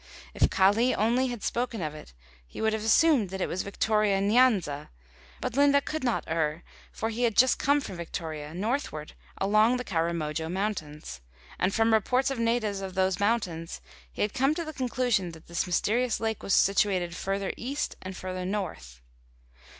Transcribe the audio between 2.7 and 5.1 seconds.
have assumed that it was Victoria Nyanza,